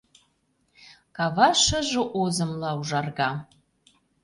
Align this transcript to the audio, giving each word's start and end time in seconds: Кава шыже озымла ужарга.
Кава 1.15 1.49
шыже 1.63 2.03
озымла 2.21 2.71
ужарга. 2.79 3.29